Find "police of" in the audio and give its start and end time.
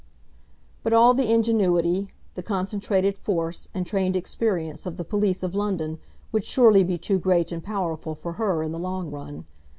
5.03-5.53